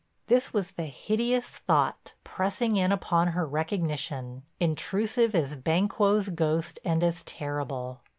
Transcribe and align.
This 0.25 0.51
was 0.51 0.71
the 0.71 0.87
hideous 0.87 1.47
thought, 1.47 2.15
pressing 2.23 2.75
in 2.75 2.91
upon 2.91 3.27
her 3.33 3.45
recognition, 3.45 4.41
intrusive 4.59 5.35
as 5.35 5.55
Banquo's 5.55 6.29
ghost 6.29 6.79
and 6.83 7.03
as 7.03 7.21
terrible. 7.23 8.01